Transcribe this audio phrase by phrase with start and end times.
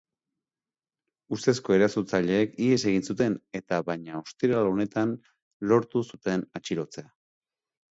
[1.35, 5.15] Ustezko erasotzaileek ihes egin zuten, eta baina ostiral honetan
[5.75, 7.09] lortu zuten atxilotzea.